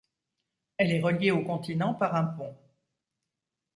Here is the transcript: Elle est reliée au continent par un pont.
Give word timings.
Elle 0.77 0.93
est 0.93 0.99
reliée 0.99 1.29
au 1.29 1.43
continent 1.45 1.93
par 1.93 2.15
un 2.15 2.23
pont. 2.23 2.55